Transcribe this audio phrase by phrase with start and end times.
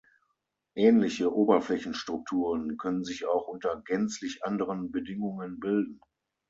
[0.73, 6.01] Ähnliche Oberflächenstrukturen können sich auch unter gänzlich anderen Bedingungen bilden.